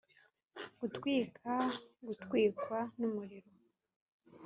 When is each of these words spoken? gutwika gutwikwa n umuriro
gutwika 0.79 1.53
gutwikwa 2.05 2.79
n 2.97 2.99
umuriro 3.09 3.51